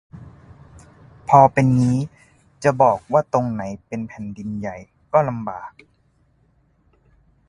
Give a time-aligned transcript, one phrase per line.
[1.29, 1.97] พอเป็นงี้
[2.63, 4.77] จะบอกว่าตรงไหนเป็น "แผ่นดินใหญ่"
[5.13, 5.71] ก็ลำบาก